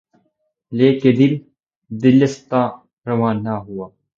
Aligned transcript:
لے 0.71 0.87
کے 1.01 1.11
دل، 1.19 1.33
دلستاں 1.91 2.67
روانہ 3.07 3.53
ہوا 3.65 3.87